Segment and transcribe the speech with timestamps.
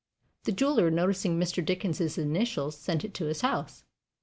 [0.45, 1.63] The jeweler, noticing Mr.
[1.63, 3.83] Dickens's initials, sent it to his house.